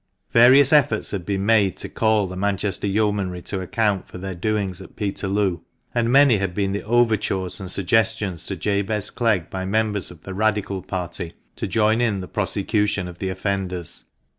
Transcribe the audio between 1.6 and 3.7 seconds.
to call the Manchester Yeomanry to